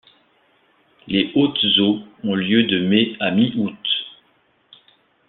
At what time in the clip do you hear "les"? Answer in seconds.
1.07-1.31